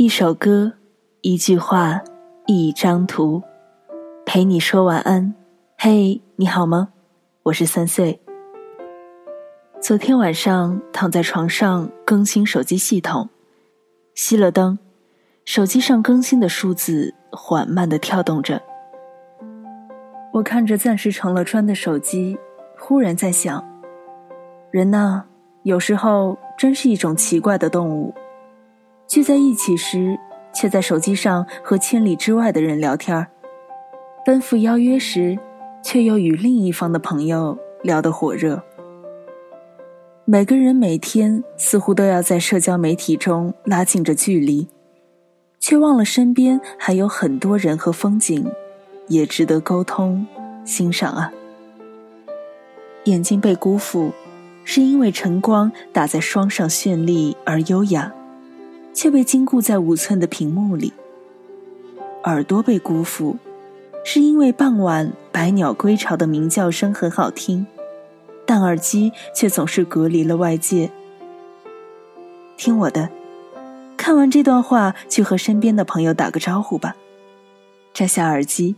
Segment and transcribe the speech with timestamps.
[0.00, 0.74] 一首歌，
[1.22, 2.00] 一句话，
[2.46, 3.42] 一张图，
[4.24, 5.34] 陪你说晚安。
[5.76, 6.90] 嘿，你好吗？
[7.42, 8.20] 我是三岁。
[9.80, 13.28] 昨天晚上躺在床上更新手机系统，
[14.14, 14.78] 熄了灯，
[15.44, 18.62] 手机上更新的数字缓慢的跳动着。
[20.32, 22.38] 我看着暂时成了砖的手机，
[22.78, 23.68] 忽然在想，
[24.70, 25.24] 人呢，
[25.64, 28.14] 有时候真是一种奇怪的动物。
[29.08, 30.18] 聚在一起时，
[30.52, 33.24] 却在手机上和千里之外的人聊天儿；
[34.22, 35.38] 奔赴邀约时，
[35.82, 38.62] 却又与另一方的朋友聊得火热。
[40.26, 44.68] 每个人每天似乎都要在社交媒体中拉近着距离，
[45.58, 48.46] 却忘了身边还有很多人和风景，
[49.06, 50.26] 也值得沟通、
[50.66, 51.32] 欣赏啊。
[53.04, 54.12] 眼睛被辜负，
[54.64, 58.12] 是因为晨光打在霜上绚丽而优雅。
[58.98, 60.92] 却被禁锢在五寸的屏幕里。
[62.24, 63.36] 耳朵被辜负，
[64.04, 67.64] 是因为傍晚百鸟归巢的鸣叫声很好听，
[68.44, 70.90] 但耳机却总是隔离了外界。
[72.56, 73.08] 听我的，
[73.96, 76.96] 看完这段话，去和身边的朋友打个招呼吧。
[77.94, 78.74] 摘下耳机，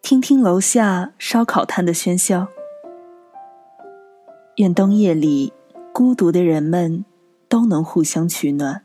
[0.00, 2.46] 听听楼下烧烤摊的喧嚣。
[4.58, 5.52] 愿冬夜里
[5.92, 7.04] 孤独的人们
[7.48, 8.84] 都能互相取暖。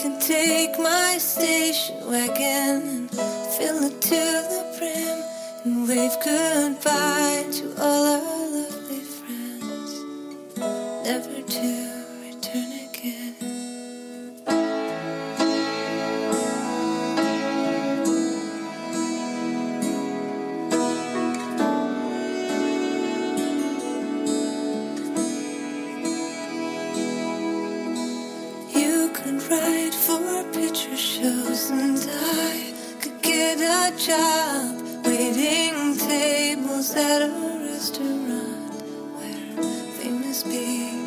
[0.00, 5.18] can take my station wagon and fill it to the brim
[5.64, 8.20] and wave goodbye to all our
[8.52, 8.63] lovely
[31.24, 35.06] picture and I could get a job.
[35.06, 38.74] Waiting tables at a restaurant
[39.16, 39.62] where
[39.98, 41.03] famous people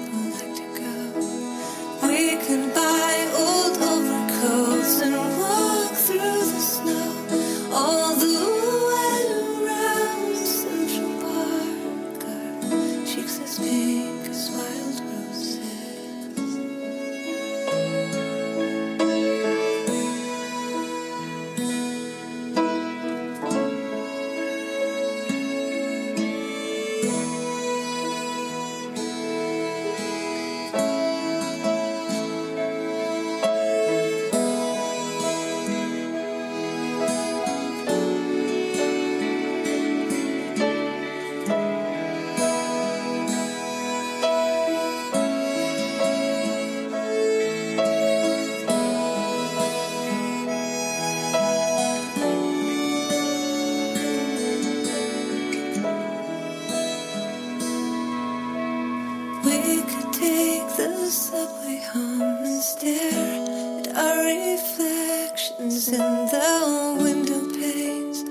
[61.17, 68.21] subway home and stare at our reflections in the window panes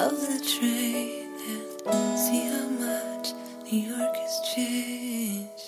[0.00, 1.28] of the train
[1.86, 3.34] and see how much
[3.70, 5.59] New York has changed.